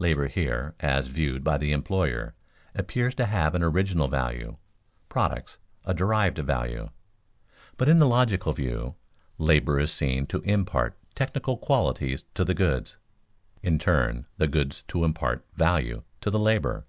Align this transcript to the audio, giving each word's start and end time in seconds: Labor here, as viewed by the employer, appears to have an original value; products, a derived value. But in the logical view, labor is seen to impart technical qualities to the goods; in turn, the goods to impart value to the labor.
Labor 0.00 0.26
here, 0.26 0.74
as 0.80 1.06
viewed 1.06 1.44
by 1.44 1.56
the 1.56 1.70
employer, 1.70 2.34
appears 2.74 3.14
to 3.14 3.26
have 3.26 3.54
an 3.54 3.62
original 3.62 4.08
value; 4.08 4.56
products, 5.08 5.58
a 5.84 5.94
derived 5.94 6.38
value. 6.40 6.88
But 7.76 7.88
in 7.88 8.00
the 8.00 8.08
logical 8.08 8.52
view, 8.52 8.96
labor 9.38 9.78
is 9.78 9.92
seen 9.92 10.26
to 10.26 10.40
impart 10.40 10.98
technical 11.14 11.56
qualities 11.56 12.24
to 12.34 12.44
the 12.44 12.52
goods; 12.52 12.96
in 13.62 13.78
turn, 13.78 14.26
the 14.38 14.48
goods 14.48 14.82
to 14.88 15.04
impart 15.04 15.46
value 15.54 16.02
to 16.22 16.32
the 16.32 16.40
labor. 16.40 16.84